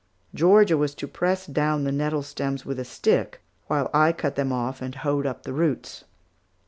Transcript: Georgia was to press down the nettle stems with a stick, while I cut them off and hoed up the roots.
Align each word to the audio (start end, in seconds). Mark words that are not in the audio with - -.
Georgia 0.33 0.75
was 0.79 0.95
to 0.95 1.07
press 1.07 1.45
down 1.45 1.83
the 1.83 1.91
nettle 1.91 2.23
stems 2.23 2.65
with 2.65 2.79
a 2.79 2.83
stick, 2.83 3.39
while 3.67 3.87
I 3.93 4.11
cut 4.13 4.33
them 4.35 4.51
off 4.51 4.81
and 4.81 4.95
hoed 4.95 5.27
up 5.27 5.43
the 5.43 5.53
roots. 5.53 6.05